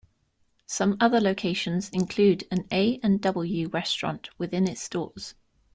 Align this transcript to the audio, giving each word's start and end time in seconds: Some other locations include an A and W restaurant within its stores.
Some 0.65 0.97
other 0.99 1.21
locations 1.21 1.89
include 1.91 2.45
an 2.49 2.65
A 2.71 2.99
and 3.03 3.21
W 3.21 3.67
restaurant 3.69 4.31
within 4.39 4.67
its 4.67 4.81
stores. 4.81 5.35